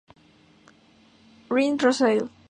Sin 1.49 1.77
Rosalee! 1.77 2.27